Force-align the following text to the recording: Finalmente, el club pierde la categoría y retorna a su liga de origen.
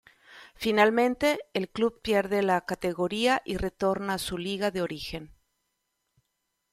Finalmente, 0.55 1.37
el 1.53 1.69
club 1.69 2.01
pierde 2.01 2.41
la 2.41 2.65
categoría 2.65 3.43
y 3.45 3.57
retorna 3.57 4.15
a 4.15 4.17
su 4.17 4.39
liga 4.39 4.71
de 4.71 4.81
origen. 4.81 5.31